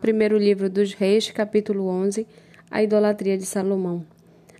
Primeiro 0.00 0.36
livro 0.36 0.68
dos 0.68 0.92
Reis, 0.92 1.30
capítulo 1.30 1.88
11, 1.88 2.26
a 2.70 2.82
idolatria 2.82 3.38
de 3.38 3.46
Salomão. 3.46 4.04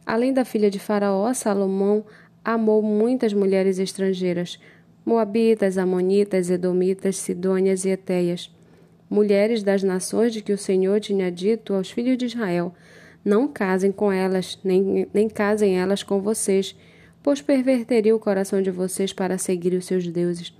Além 0.04 0.32
da 0.32 0.46
filha 0.46 0.70
de 0.70 0.78
Faraó, 0.78 1.32
Salomão 1.34 2.06
amou 2.42 2.80
muitas 2.80 3.34
mulheres 3.34 3.78
estrangeiras, 3.78 4.58
moabitas, 5.04 5.76
amonitas, 5.76 6.48
edomitas, 6.48 7.18
sidônias 7.18 7.84
e 7.84 7.90
eteias, 7.90 8.50
mulheres 9.10 9.62
das 9.62 9.82
nações 9.82 10.32
de 10.32 10.40
que 10.40 10.54
o 10.54 10.58
Senhor 10.58 11.00
tinha 11.00 11.30
dito 11.30 11.74
aos 11.74 11.90
filhos 11.90 12.16
de 12.16 12.24
Israel: 12.24 12.72
Não 13.22 13.46
casem 13.46 13.92
com 13.92 14.10
elas, 14.10 14.58
nem, 14.64 15.06
nem 15.12 15.28
casem 15.28 15.78
elas 15.78 16.02
com 16.02 16.18
vocês, 16.18 16.74
pois 17.22 17.42
perverteria 17.42 18.16
o 18.16 18.18
coração 18.18 18.62
de 18.62 18.70
vocês 18.70 19.12
para 19.12 19.36
seguir 19.36 19.74
os 19.74 19.84
seus 19.84 20.08
deuses. 20.08 20.54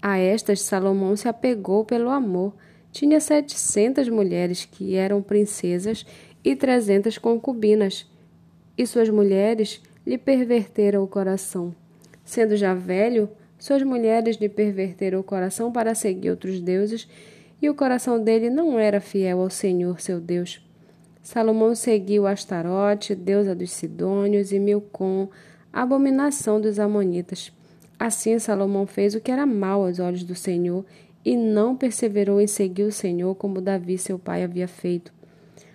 A 0.00 0.16
estas 0.16 0.60
Salomão 0.62 1.16
se 1.16 1.26
apegou 1.26 1.84
pelo 1.84 2.08
amor. 2.08 2.54
Tinha 2.92 3.20
setecentas 3.20 4.08
mulheres 4.08 4.66
que 4.70 4.94
eram 4.94 5.22
princesas 5.22 6.04
e 6.44 6.54
trezentas 6.54 7.16
concubinas, 7.16 8.06
e 8.76 8.86
suas 8.86 9.08
mulheres 9.08 9.80
lhe 10.06 10.18
perverteram 10.18 11.02
o 11.02 11.08
coração. 11.08 11.74
Sendo 12.24 12.54
já 12.54 12.74
velho, 12.74 13.30
suas 13.58 13.82
mulheres 13.82 14.36
lhe 14.36 14.48
perverteram 14.48 15.20
o 15.20 15.24
coração 15.24 15.72
para 15.72 15.94
seguir 15.94 16.30
outros 16.30 16.60
deuses, 16.60 17.08
e 17.60 17.70
o 17.70 17.74
coração 17.74 18.22
dele 18.22 18.50
não 18.50 18.78
era 18.78 19.00
fiel 19.00 19.40
ao 19.40 19.48
Senhor 19.48 20.00
seu 20.00 20.20
Deus. 20.20 20.60
Salomão 21.22 21.74
seguiu 21.74 22.26
Astarote, 22.26 23.14
deusa 23.14 23.54
dos 23.54 23.70
Sidônios, 23.70 24.52
e 24.52 24.58
Milcom, 24.58 25.28
abominação 25.72 26.60
dos 26.60 26.78
Amonitas. 26.80 27.52
Assim 27.98 28.38
Salomão 28.40 28.86
fez 28.86 29.14
o 29.14 29.20
que 29.20 29.30
era 29.30 29.46
mal 29.46 29.86
aos 29.86 30.00
olhos 30.00 30.24
do 30.24 30.34
Senhor, 30.34 30.84
e 31.24 31.36
não 31.36 31.76
perseverou 31.76 32.40
em 32.40 32.46
seguir 32.46 32.84
o 32.84 32.92
Senhor 32.92 33.34
como 33.34 33.60
Davi 33.60 33.96
seu 33.98 34.18
pai 34.18 34.42
havia 34.42 34.66
feito. 34.66 35.12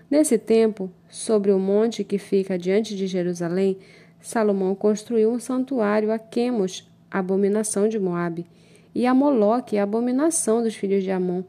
Nesse 0.10 0.38
tempo, 0.38 0.90
sobre 1.10 1.52
o 1.52 1.60
monte 1.60 2.04
que 2.04 2.18
fica 2.18 2.58
diante 2.58 2.96
de 2.96 3.08
Jerusalém, 3.08 3.78
Salomão 4.22 4.74
construiu 4.76 5.32
um 5.32 5.40
santuário 5.40 6.12
a 6.12 6.20
Quemos, 6.20 6.90
abominação 7.10 7.88
de 7.88 8.00
Moabe, 8.00 8.46
e 8.94 9.06
a 9.06 9.14
Moloque, 9.14 9.78
a 9.78 9.84
abominação 9.84 10.62
dos 10.62 10.76
filhos 10.76 11.04
de 11.04 11.12
Amon. 11.12 11.44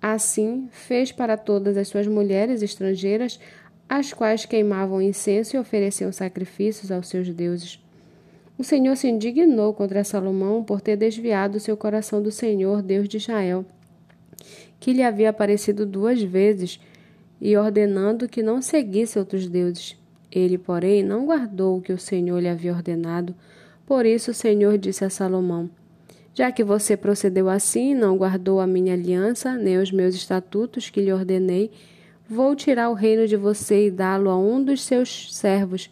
Assim 0.00 0.68
fez 0.70 1.10
para 1.10 1.36
todas 1.36 1.76
as 1.76 1.88
suas 1.88 2.06
mulheres 2.06 2.62
estrangeiras, 2.62 3.40
as 3.88 4.12
quais 4.12 4.44
queimavam 4.44 5.02
incenso 5.02 5.56
e 5.56 5.58
ofereciam 5.58 6.12
sacrifícios 6.12 6.90
aos 6.90 7.08
seus 7.08 7.28
deuses. 7.28 7.81
O 8.62 8.64
Senhor 8.64 8.96
se 8.96 9.08
indignou 9.08 9.74
contra 9.74 10.04
Salomão 10.04 10.62
por 10.62 10.80
ter 10.80 10.96
desviado 10.96 11.58
seu 11.58 11.76
coração 11.76 12.22
do 12.22 12.30
Senhor, 12.30 12.80
Deus 12.80 13.08
de 13.08 13.16
Israel, 13.16 13.66
que 14.78 14.92
lhe 14.92 15.02
havia 15.02 15.30
aparecido 15.30 15.84
duas 15.84 16.22
vezes 16.22 16.78
e 17.40 17.56
ordenando 17.56 18.28
que 18.28 18.40
não 18.40 18.62
seguisse 18.62 19.18
outros 19.18 19.48
deuses. 19.48 19.96
Ele, 20.30 20.56
porém, 20.56 21.02
não 21.02 21.26
guardou 21.26 21.76
o 21.76 21.82
que 21.82 21.92
o 21.92 21.98
Senhor 21.98 22.38
lhe 22.38 22.48
havia 22.48 22.72
ordenado. 22.72 23.34
Por 23.84 24.06
isso 24.06 24.30
o 24.30 24.34
Senhor 24.34 24.78
disse 24.78 25.04
a 25.04 25.10
Salomão: 25.10 25.68
Já 26.32 26.52
que 26.52 26.62
você 26.62 26.96
procedeu 26.96 27.48
assim, 27.48 27.96
não 27.96 28.16
guardou 28.16 28.60
a 28.60 28.66
minha 28.66 28.94
aliança, 28.94 29.56
nem 29.56 29.78
os 29.78 29.90
meus 29.90 30.14
estatutos 30.14 30.88
que 30.88 31.00
lhe 31.00 31.12
ordenei, 31.12 31.72
vou 32.30 32.54
tirar 32.54 32.90
o 32.90 32.94
reino 32.94 33.26
de 33.26 33.36
você 33.36 33.88
e 33.88 33.90
dá-lo 33.90 34.30
a 34.30 34.38
um 34.38 34.62
dos 34.62 34.82
seus 34.82 35.34
servos. 35.34 35.90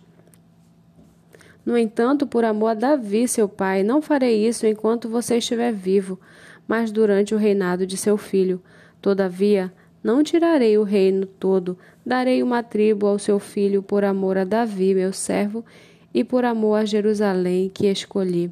No 1.64 1.76
entanto, 1.76 2.26
por 2.26 2.44
amor 2.44 2.68
a 2.68 2.74
Davi, 2.74 3.28
seu 3.28 3.48
pai, 3.48 3.82
não 3.82 4.00
farei 4.00 4.46
isso 4.46 4.66
enquanto 4.66 5.08
você 5.08 5.36
estiver 5.36 5.72
vivo, 5.72 6.18
mas 6.66 6.90
durante 6.90 7.34
o 7.34 7.38
reinado 7.38 7.86
de 7.86 7.96
seu 7.96 8.16
filho. 8.16 8.62
Todavia, 9.00 9.72
não 10.02 10.22
tirarei 10.22 10.78
o 10.78 10.82
reino 10.82 11.26
todo, 11.26 11.76
darei 12.04 12.42
uma 12.42 12.62
tribo 12.62 13.06
ao 13.06 13.18
seu 13.18 13.38
filho 13.38 13.82
por 13.82 14.04
amor 14.04 14.38
a 14.38 14.44
Davi, 14.44 14.94
meu 14.94 15.12
servo, 15.12 15.64
e 16.12 16.24
por 16.24 16.44
amor 16.44 16.76
a 16.76 16.84
Jerusalém 16.84 17.70
que 17.72 17.86
escolhi. 17.86 18.50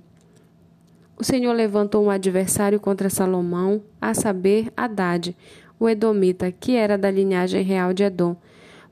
O 1.16 1.24
Senhor 1.24 1.52
levantou 1.52 2.04
um 2.04 2.10
adversário 2.10 2.78
contra 2.78 3.10
Salomão, 3.10 3.82
a 4.00 4.14
saber, 4.14 4.72
Haddad, 4.76 5.34
o 5.80 5.88
Edomita, 5.88 6.52
que 6.52 6.76
era 6.76 6.96
da 6.96 7.10
linhagem 7.10 7.62
real 7.62 7.92
de 7.92 8.04
Edom. 8.04 8.36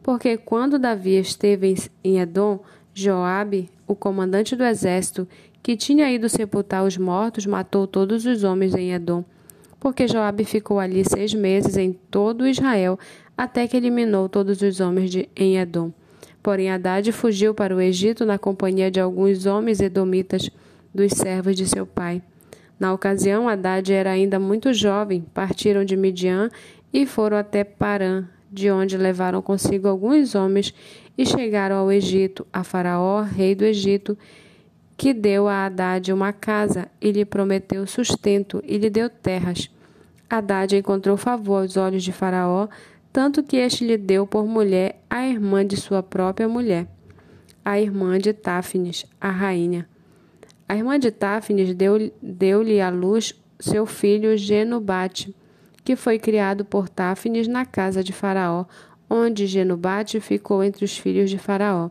Porque 0.03 0.37
quando 0.37 0.78
Davi 0.78 1.19
esteve 1.19 1.75
em 2.03 2.19
Edom, 2.19 2.60
Joabe, 2.99 3.69
o 3.87 3.95
comandante 3.95 4.57
do 4.57 4.65
exército, 4.65 5.29
que 5.62 5.77
tinha 5.77 6.11
ido 6.11 6.29
sepultar 6.29 6.84
os 6.84 6.97
mortos, 6.97 7.45
matou 7.45 7.87
todos 7.87 8.25
os 8.25 8.43
homens 8.43 8.75
em 8.75 8.93
Edom 8.93 9.23
porque 9.87 10.09
Joabe 10.09 10.45
ficou 10.45 10.79
ali 10.79 11.05
seis 11.05 11.33
meses 11.35 11.77
em 11.77 11.93
todo 11.93 12.47
Israel, 12.47 12.99
até 13.37 13.69
que 13.69 13.77
eliminou 13.77 14.29
todos 14.29 14.61
os 14.61 14.81
homens 14.81 15.11
de, 15.11 15.29
em 15.37 15.59
Edom. 15.59 15.93
Porém, 16.43 16.71
Haddad 16.71 17.11
fugiu 17.12 17.55
para 17.55 17.75
o 17.75 17.81
Egito 17.81 18.25
na 18.25 18.39
companhia 18.39 18.91
de 18.91 19.01
alguns 19.01 19.47
homens 19.47 19.81
edomitas 19.81 20.51
dos 20.95 21.12
servos 21.12 21.55
de 21.55 21.69
seu 21.69 21.87
pai. 21.87 22.23
Na 22.79 22.93
ocasião, 22.93 23.49
Haddad 23.49 23.93
era 23.93 24.11
ainda 24.11 24.39
muito 24.39 24.73
jovem, 24.73 25.25
partiram 25.35 25.85
de 25.85 25.97
Midian 25.97 26.51
e 26.93 27.06
foram 27.06 27.37
até 27.37 27.65
Parã, 27.65 28.25
de 28.51 28.71
onde 28.71 28.97
levaram 28.97 29.43
consigo 29.43 29.89
alguns 29.89 30.35
homens 30.35 30.75
e 31.16 31.25
chegaram 31.25 31.77
ao 31.77 31.93
Egito, 31.93 32.47
a 32.53 32.62
Faraó, 32.62 33.22
rei 33.22 33.54
do 33.54 33.65
Egito, 33.65 34.16
que 34.97 35.12
deu 35.12 35.47
a 35.49 35.66
Haddad 35.66 36.12
uma 36.12 36.32
casa 36.32 36.88
e 37.00 37.10
lhe 37.10 37.25
prometeu 37.25 37.87
sustento 37.87 38.62
e 38.65 38.78
lhe 38.78 38.91
deu 38.91 39.09
terras. 39.09 39.71
Haddad 40.28 40.76
encontrou 40.76 41.16
favor 41.16 41.62
aos 41.62 41.76
olhos 41.76 42.03
de 42.03 42.12
Faraó, 42.12 42.69
tanto 43.12 43.43
que 43.43 43.56
este 43.56 43.87
lhe 43.87 43.97
deu 43.97 44.26
por 44.26 44.47
mulher 44.47 45.00
a 45.09 45.26
irmã 45.26 45.65
de 45.65 45.76
sua 45.76 46.03
própria 46.03 46.49
mulher, 46.49 46.87
a 47.65 47.81
irmã 47.81 48.19
de 48.19 48.32
Táfnis, 48.32 49.06
a 49.21 49.31
rainha. 49.31 49.88
A 50.69 50.76
irmã 50.76 50.99
de 50.99 51.10
Táfnis 51.10 51.75
deu-lhe 51.75 52.12
deu 52.21 52.62
à 52.84 52.88
luz 52.91 53.34
seu 53.59 53.87
filho 53.87 54.37
Genubate, 54.37 55.34
que 55.84 55.94
foi 55.94 56.19
criado 56.19 56.65
por 56.65 56.88
Táfnis 56.88 57.47
na 57.47 57.65
casa 57.65 58.03
de 58.03 58.12
Faraó, 58.12 58.66
onde 59.09 59.47
Genubate 59.47 60.21
ficou 60.21 60.62
entre 60.62 60.84
os 60.84 60.97
filhos 60.97 61.31
de 61.31 61.39
Faraó. 61.39 61.91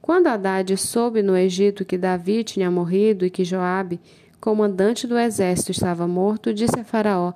Quando 0.00 0.26
Haddad 0.26 0.76
soube 0.76 1.22
no 1.22 1.36
Egito 1.36 1.84
que 1.84 1.98
Davi 1.98 2.42
tinha 2.42 2.70
morrido 2.70 3.24
e 3.24 3.30
que 3.30 3.44
Joabe, 3.44 4.00
comandante 4.40 5.06
do 5.06 5.18
exército, 5.18 5.70
estava 5.70 6.08
morto, 6.08 6.54
disse 6.54 6.80
a 6.80 6.84
Faraó: 6.84 7.32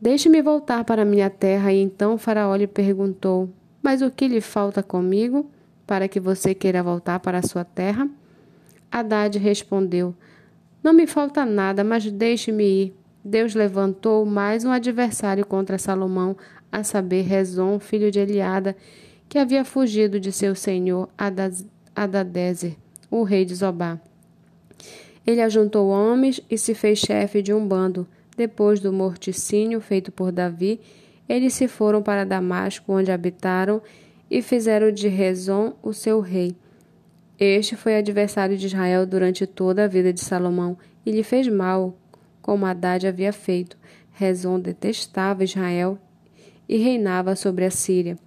Deixe-me 0.00 0.40
voltar 0.40 0.84
para 0.84 1.04
minha 1.04 1.28
terra. 1.28 1.72
E 1.72 1.82
então 1.82 2.16
Faraó 2.18 2.54
lhe 2.54 2.66
perguntou: 2.66 3.50
Mas 3.82 4.02
o 4.02 4.10
que 4.10 4.28
lhe 4.28 4.40
falta 4.40 4.82
comigo 4.82 5.50
para 5.86 6.06
que 6.06 6.20
você 6.20 6.54
queira 6.54 6.82
voltar 6.82 7.18
para 7.18 7.38
a 7.38 7.42
sua 7.42 7.64
terra? 7.64 8.08
Haddad 8.90 9.38
respondeu: 9.38 10.14
Não 10.82 10.92
me 10.92 11.06
falta 11.06 11.44
nada, 11.44 11.82
mas 11.82 12.10
deixe-me 12.10 12.64
ir. 12.64 12.94
Deus 13.24 13.54
levantou 13.54 14.24
mais 14.24 14.64
um 14.64 14.70
adversário 14.70 15.44
contra 15.44 15.76
Salomão, 15.76 16.36
a 16.70 16.82
saber, 16.82 17.22
Rezon, 17.22 17.78
filho 17.78 18.10
de 18.10 18.18
Eliada, 18.18 18.76
que 19.28 19.38
havia 19.38 19.64
fugido 19.64 20.18
de 20.18 20.32
seu 20.32 20.54
senhor 20.54 21.08
Adadezer, 21.94 22.76
o 23.10 23.22
rei 23.22 23.44
de 23.44 23.54
Zobá. 23.54 24.00
Ele 25.26 25.42
ajuntou 25.42 25.88
homens 25.88 26.40
e 26.50 26.56
se 26.56 26.74
fez 26.74 26.98
chefe 26.98 27.42
de 27.42 27.52
um 27.52 27.66
bando. 27.66 28.06
Depois 28.36 28.80
do 28.80 28.92
morticínio 28.92 29.80
feito 29.80 30.10
por 30.10 30.32
Davi, 30.32 30.80
eles 31.28 31.52
se 31.52 31.68
foram 31.68 32.02
para 32.02 32.24
Damasco, 32.24 32.92
onde 32.92 33.12
habitaram, 33.12 33.82
e 34.30 34.40
fizeram 34.40 34.90
de 34.90 35.08
Rezon 35.08 35.74
o 35.82 35.92
seu 35.92 36.20
rei. 36.20 36.54
Este 37.38 37.76
foi 37.76 37.96
adversário 37.96 38.56
de 38.56 38.66
Israel 38.66 39.06
durante 39.06 39.46
toda 39.46 39.84
a 39.84 39.88
vida 39.88 40.12
de 40.12 40.20
Salomão 40.20 40.76
e 41.04 41.10
lhe 41.10 41.22
fez 41.22 41.46
mal, 41.46 41.96
como 42.42 42.66
Haddad 42.66 43.06
havia 43.06 43.32
feito. 43.32 43.76
Rezon 44.10 44.58
detestava 44.58 45.44
Israel 45.44 45.98
e 46.68 46.76
reinava 46.76 47.34
sobre 47.34 47.64
a 47.64 47.70
Síria. 47.70 48.18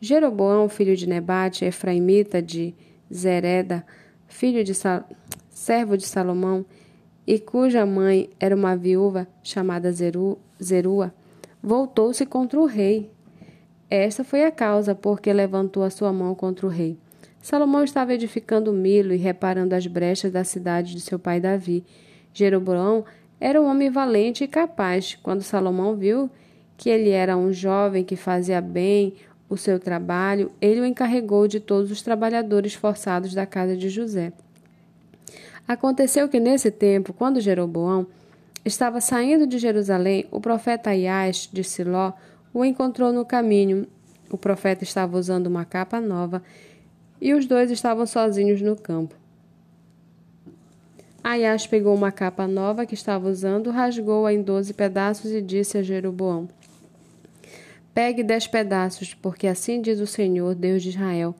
Jeroboão, 0.00 0.68
filho 0.68 0.96
de 0.96 1.08
Nebate, 1.08 1.64
efraimita 1.64 2.42
de 2.42 2.74
Zereda, 3.12 3.84
filho 4.26 4.64
de 4.64 4.74
Sal... 4.74 5.04
servo 5.48 5.96
de 5.96 6.06
Salomão, 6.06 6.64
e 7.26 7.38
cuja 7.38 7.84
mãe 7.84 8.30
era 8.40 8.56
uma 8.56 8.76
viúva 8.76 9.28
chamada 9.42 9.92
Zeru... 9.92 10.38
Zerua, 10.62 11.14
voltou-se 11.62 12.24
contra 12.26 12.58
o 12.58 12.66
rei. 12.66 13.10
Esta 13.90 14.24
foi 14.24 14.44
a 14.44 14.50
causa 14.50 14.94
porque 14.94 15.32
levantou 15.32 15.82
a 15.82 15.90
sua 15.90 16.12
mão 16.12 16.34
contra 16.34 16.66
o 16.66 16.70
rei. 16.70 16.98
Salomão 17.40 17.84
estava 17.84 18.12
edificando 18.12 18.72
Milo 18.72 19.12
e 19.12 19.16
reparando 19.16 19.74
as 19.74 19.86
brechas 19.86 20.32
da 20.32 20.44
cidade 20.44 20.92
de 20.92 21.00
seu 21.00 21.18
pai 21.18 21.40
Davi. 21.40 21.84
Jeroboão 22.32 23.04
era 23.40 23.60
um 23.60 23.66
homem 23.66 23.88
valente 23.88 24.44
e 24.44 24.48
capaz. 24.48 25.18
Quando 25.22 25.42
Salomão 25.42 25.96
viu 25.96 26.30
que 26.78 26.88
ele 26.88 27.10
era 27.10 27.36
um 27.36 27.52
jovem 27.52 28.04
que 28.04 28.14
fazia 28.14 28.60
bem 28.60 29.14
o 29.50 29.56
seu 29.56 29.80
trabalho, 29.80 30.50
ele 30.60 30.80
o 30.80 30.86
encarregou 30.86 31.48
de 31.48 31.58
todos 31.58 31.90
os 31.90 32.00
trabalhadores 32.02 32.72
forçados 32.74 33.34
da 33.34 33.44
casa 33.44 33.76
de 33.76 33.88
José. 33.88 34.32
Aconteceu 35.66 36.28
que 36.28 36.38
nesse 36.38 36.70
tempo, 36.70 37.12
quando 37.12 37.40
Jeroboão 37.40 38.06
estava 38.64 39.00
saindo 39.00 39.46
de 39.46 39.58
Jerusalém, 39.58 40.24
o 40.30 40.40
profeta 40.40 40.90
Aias 40.90 41.48
de 41.52 41.64
Siló 41.64 42.12
o 42.54 42.64
encontrou 42.64 43.12
no 43.12 43.24
caminho. 43.24 43.86
O 44.30 44.38
profeta 44.38 44.84
estava 44.84 45.18
usando 45.18 45.48
uma 45.48 45.64
capa 45.64 46.00
nova 46.00 46.42
e 47.20 47.34
os 47.34 47.44
dois 47.44 47.70
estavam 47.72 48.06
sozinhos 48.06 48.62
no 48.62 48.76
campo. 48.76 49.14
Aias 51.24 51.66
pegou 51.66 51.94
uma 51.94 52.12
capa 52.12 52.46
nova 52.46 52.86
que 52.86 52.94
estava 52.94 53.28
usando, 53.28 53.70
rasgou-a 53.70 54.32
em 54.32 54.40
doze 54.40 54.72
pedaços 54.72 55.32
e 55.32 55.42
disse 55.42 55.76
a 55.76 55.82
Jeroboão: 55.82 56.48
Pegue 57.98 58.22
dez 58.22 58.46
pedaços, 58.46 59.12
porque 59.12 59.48
assim 59.48 59.82
diz 59.82 59.98
o 59.98 60.06
Senhor, 60.06 60.54
Deus 60.54 60.84
de 60.84 60.90
Israel: 60.90 61.34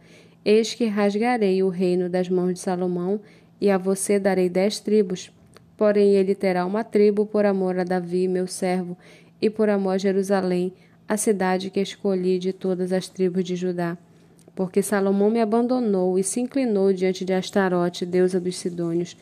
Eis 0.45 0.75
que 0.75 0.87
rasgarei 0.87 1.63
o 1.63 1.69
reino 1.69 2.09
das 2.09 2.29
mãos 2.29 2.55
de 2.55 2.59
Salomão, 2.59 3.21
e 3.61 3.71
a 3.71 3.79
você 3.79 4.19
darei 4.19 4.49
dez 4.49 4.81
tribos. 4.81 5.31
Porém, 5.77 6.17
ele 6.17 6.35
terá 6.35 6.67
uma 6.67 6.83
tribo 6.83 7.25
por 7.25 7.47
amor 7.47 7.79
a 7.79 7.85
Davi, 7.85 8.27
meu 8.27 8.49
servo, 8.49 8.99
e 9.41 9.49
por 9.49 9.71
amor 9.71 9.93
a 9.93 9.99
Jerusalém, 9.99 10.73
a 11.07 11.17
cidade 11.17 11.71
que 11.71 11.79
escolhi 11.79 12.41
de 12.41 12.53
todas 12.53 12.93
as 12.93 13.09
tribos 13.09 13.45
de 13.45 13.55
Judá. 13.55 13.97
Porque 14.57 14.83
Salomão 14.83 15.31
me 15.31 15.41
abandonou 15.41 16.19
e 16.19 16.25
se 16.25 16.41
inclinou 16.41 16.93
diante 16.93 17.25
de 17.25 17.35
Astarote, 17.35 18.05
deusa 18.05 18.41
dos 18.41 18.57
Sidônios, 18.57 19.17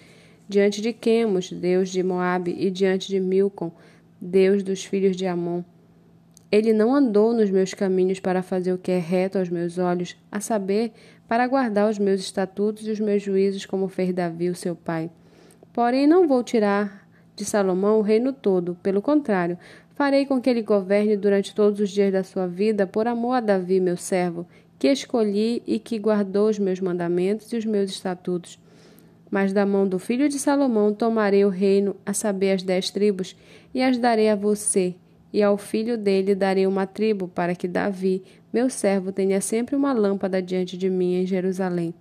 diante 0.49 0.81
de 0.81 0.91
Quemos, 0.91 1.53
deus 1.53 1.91
de 1.91 2.03
Moabe, 2.03 2.57
e 2.59 2.71
diante 2.71 3.09
de 3.09 3.21
Milcom, 3.21 3.71
deus 4.19 4.63
dos 4.63 4.83
filhos 4.87 5.15
de 5.15 5.27
Amon. 5.27 5.63
Ele 6.57 6.73
não 6.73 6.95
andou 6.95 7.35
nos 7.35 7.51
meus 7.51 7.75
caminhos 7.75 8.19
para 8.19 8.43
fazer 8.43 8.73
o 8.73 8.79
que 8.79 8.91
é 8.91 8.99
reto 8.99 9.39
aos 9.39 9.51
meus 9.51 9.77
olhos, 9.77 10.17
a 10.33 10.41
saber, 10.41 10.91
para 11.29 11.47
guardar 11.47 11.91
os 11.91 11.99
meus 11.99 12.23
estatutos 12.23 12.89
e 12.89 12.91
os 12.91 12.99
meus 12.99 13.23
juízos, 13.23 13.67
como 13.67 13.89
fez 13.89 14.11
Davi, 14.15 14.49
o 14.49 14.55
seu 14.55 14.75
pai. 14.75 15.11
Porém, 15.71 16.07
não 16.07 16.27
vou 16.27 16.43
tirar 16.43 17.07
de 17.35 17.45
Salomão 17.45 17.99
o 17.99 18.03
reino 18.03 18.33
todo, 18.33 18.75
pelo 18.83 19.03
contrário, 19.03 19.59
farei 19.95 20.25
com 20.25 20.41
que 20.41 20.49
ele 20.49 20.63
governe 20.63 21.15
durante 21.15 21.55
todos 21.55 21.79
os 21.79 21.91
dias 21.91 22.11
da 22.11 22.25
sua 22.25 22.47
vida, 22.47 22.87
por 22.87 23.07
amor 23.07 23.35
a 23.35 23.41
Davi, 23.41 23.79
meu 23.79 23.99
servo, 23.99 24.47
que 24.79 24.89
escolhi 24.89 25.63
e 25.67 25.79
que 25.79 25.99
guardou 25.99 26.49
os 26.49 26.59
meus 26.59 26.81
mandamentos 26.81 27.53
e 27.53 27.57
os 27.59 27.67
meus 27.67 27.91
estatutos. 27.91 28.59
Mas 29.31 29.53
da 29.53 29.67
mão 29.67 29.87
do 29.87 29.99
filho 29.99 30.27
de 30.27 30.39
Salomão 30.39 30.95
tomarei 30.95 31.45
o 31.45 31.51
reino, 31.51 31.95
a 32.07 32.15
saber, 32.15 32.53
as 32.53 32.63
dez 32.63 32.89
tribos, 32.89 33.37
e 33.75 33.83
as 33.83 33.99
darei 33.99 34.31
a 34.31 34.35
você, 34.35 34.95
e 35.37 35.43
ao 35.43 35.59
filho 35.59 35.99
dele 35.99 36.35
darei 36.35 36.67
uma 36.67 36.87
tribo, 36.87 37.29
para 37.29 37.55
que 37.55 37.69
Davi, 37.69 38.23
meu 38.51 38.71
servo, 38.71 39.13
tenha 39.13 39.39
sempre 39.39 39.77
uma 39.77 39.93
lâmpada 39.93 40.41
diante 40.41 40.79
de 40.79 40.89
mim 40.89 41.17
em 41.17 41.27
Jerusalém, 41.27 41.93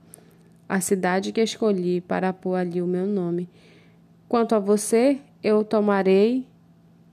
a 0.70 0.80
cidade 0.80 1.34
que 1.34 1.42
escolhi 1.42 2.00
para 2.00 2.32
pôr 2.32 2.56
ali 2.56 2.82
o 2.82 2.88
meu 2.88 3.06
nome. 3.06 3.50
Quanto 4.30 4.56
a 4.56 4.60
você, 4.60 5.18
eu 5.44 5.58
o 5.58 5.64
tomarei, 5.66 6.48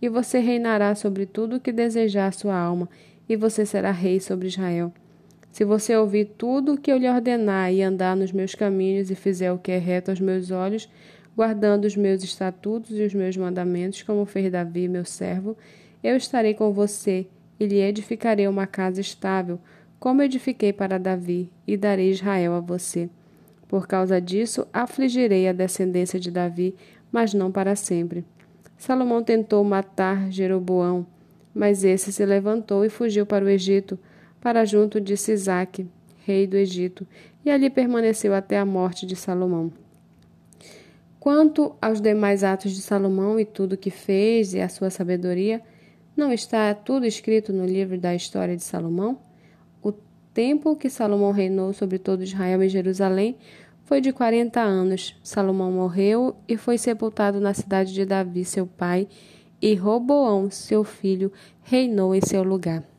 e 0.00 0.08
você 0.08 0.38
reinará 0.38 0.94
sobre 0.94 1.26
tudo 1.26 1.56
o 1.56 1.60
que 1.60 1.72
desejar 1.72 2.28
a 2.28 2.32
sua 2.32 2.56
alma, 2.56 2.88
e 3.28 3.34
você 3.34 3.66
será 3.66 3.90
rei 3.90 4.20
sobre 4.20 4.46
Israel. 4.46 4.92
Se 5.50 5.64
você 5.64 5.96
ouvir 5.96 6.26
tudo 6.38 6.74
o 6.74 6.78
que 6.78 6.92
eu 6.92 6.98
lhe 6.98 7.10
ordenar 7.10 7.72
e 7.72 7.82
andar 7.82 8.14
nos 8.14 8.30
meus 8.30 8.54
caminhos 8.54 9.10
e 9.10 9.16
fizer 9.16 9.50
o 9.50 9.58
que 9.58 9.72
é 9.72 9.78
reto 9.78 10.12
aos 10.12 10.20
meus 10.20 10.52
olhos, 10.52 10.88
guardando 11.36 11.84
os 11.84 11.96
meus 11.96 12.22
estatutos 12.22 12.96
e 12.96 13.02
os 13.02 13.12
meus 13.12 13.36
mandamentos, 13.36 14.04
como 14.04 14.24
fez 14.24 14.52
Davi, 14.52 14.86
meu 14.86 15.04
servo, 15.04 15.56
eu 16.02 16.16
estarei 16.16 16.54
com 16.54 16.72
você 16.72 17.26
e 17.58 17.66
lhe 17.66 17.80
edificarei 17.80 18.48
uma 18.48 18.66
casa 18.66 19.00
estável, 19.00 19.58
como 20.00 20.22
edifiquei 20.22 20.72
para 20.72 20.98
Davi, 20.98 21.48
e 21.66 21.76
darei 21.76 22.10
Israel 22.10 22.54
a 22.54 22.60
você. 22.60 23.08
Por 23.68 23.86
causa 23.86 24.20
disso, 24.20 24.66
afligirei 24.72 25.48
a 25.48 25.52
descendência 25.52 26.18
de 26.18 26.30
Davi, 26.30 26.74
mas 27.10 27.32
não 27.32 27.52
para 27.52 27.76
sempre. 27.76 28.24
Salomão 28.76 29.22
tentou 29.22 29.62
matar 29.62 30.30
Jeroboão, 30.30 31.06
mas 31.54 31.84
esse 31.84 32.12
se 32.12 32.26
levantou 32.26 32.84
e 32.84 32.88
fugiu 32.88 33.24
para 33.24 33.44
o 33.44 33.48
Egito, 33.48 33.98
para 34.40 34.64
junto 34.64 35.00
de 35.00 35.16
Sisaque, 35.16 35.86
rei 36.26 36.46
do 36.48 36.56
Egito, 36.56 37.06
e 37.44 37.50
ali 37.50 37.70
permaneceu 37.70 38.34
até 38.34 38.58
a 38.58 38.66
morte 38.66 39.06
de 39.06 39.14
Salomão. 39.14 39.72
Quanto 41.20 41.76
aos 41.80 42.00
demais 42.00 42.42
atos 42.42 42.72
de 42.72 42.82
Salomão 42.82 43.38
e 43.38 43.44
tudo 43.44 43.74
o 43.74 43.78
que 43.78 43.90
fez 43.90 44.52
e 44.54 44.60
a 44.60 44.68
sua 44.68 44.90
sabedoria, 44.90 45.62
não 46.16 46.32
está 46.32 46.74
tudo 46.74 47.06
escrito 47.06 47.52
no 47.52 47.64
livro 47.64 47.98
da 47.98 48.14
história 48.14 48.56
de 48.56 48.62
Salomão? 48.62 49.18
O 49.82 49.92
tempo 50.34 50.76
que 50.76 50.90
Salomão 50.90 51.30
reinou 51.30 51.72
sobre 51.72 51.98
todo 51.98 52.22
Israel 52.22 52.62
e 52.62 52.68
Jerusalém 52.68 53.36
foi 53.84 54.00
de 54.00 54.12
quarenta 54.12 54.60
anos. 54.60 55.18
Salomão 55.22 55.72
morreu 55.72 56.36
e 56.46 56.56
foi 56.56 56.78
sepultado 56.78 57.40
na 57.40 57.54
cidade 57.54 57.92
de 57.92 58.04
Davi, 58.04 58.44
seu 58.44 58.66
pai, 58.66 59.08
e 59.60 59.74
Roboão, 59.74 60.50
seu 60.50 60.82
filho, 60.82 61.32
reinou 61.62 62.14
em 62.14 62.20
seu 62.20 62.42
lugar. 62.42 62.91